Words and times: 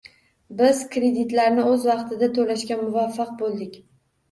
Biz 0.61 0.79
kreditlarni 0.95 1.67
o'z 1.73 1.85
vaqtida 1.91 2.33
to'lashga 2.41 2.81
muvaffaq 2.83 3.39
bo'ldik 3.45 3.81